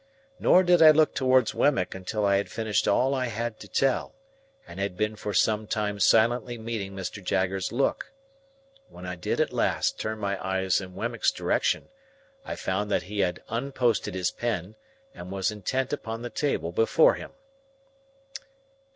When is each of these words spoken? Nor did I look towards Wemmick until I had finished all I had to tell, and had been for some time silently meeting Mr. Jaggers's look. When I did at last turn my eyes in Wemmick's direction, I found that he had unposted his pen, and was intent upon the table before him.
Nor 0.39 0.63
did 0.63 0.81
I 0.81 0.89
look 0.89 1.13
towards 1.13 1.53
Wemmick 1.53 1.93
until 1.93 2.25
I 2.25 2.37
had 2.37 2.49
finished 2.49 2.87
all 2.87 3.13
I 3.13 3.27
had 3.27 3.59
to 3.59 3.67
tell, 3.67 4.15
and 4.67 4.79
had 4.79 4.97
been 4.97 5.15
for 5.15 5.31
some 5.31 5.67
time 5.67 5.99
silently 5.99 6.57
meeting 6.57 6.95
Mr. 6.95 7.23
Jaggers's 7.23 7.71
look. 7.71 8.11
When 8.89 9.05
I 9.05 9.15
did 9.15 9.39
at 9.39 9.53
last 9.53 9.99
turn 9.99 10.17
my 10.17 10.43
eyes 10.43 10.81
in 10.81 10.95
Wemmick's 10.95 11.31
direction, 11.31 11.87
I 12.43 12.55
found 12.55 12.89
that 12.89 13.03
he 13.03 13.19
had 13.19 13.43
unposted 13.47 14.15
his 14.15 14.31
pen, 14.31 14.75
and 15.13 15.29
was 15.29 15.51
intent 15.51 15.93
upon 15.93 16.23
the 16.23 16.31
table 16.31 16.71
before 16.71 17.13
him. 17.13 17.33